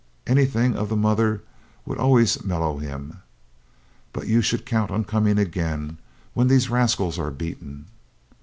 Anything 0.25 0.75
of 0.75 0.89
the 0.89 0.95
mother 0.95 1.43
would 1.85 1.99
always 1.99 2.43
mellow 2.43 2.79
him. 2.79 3.19
"But 4.13 4.25
you 4.27 4.41
should 4.41 4.65
count 4.65 4.89
on 4.89 5.03
coming 5.03 5.37
again 5.37 5.99
when 6.33 6.47
these 6.47 6.71
rascals 6.71 7.19
are 7.19 7.29
beaten." 7.29 7.85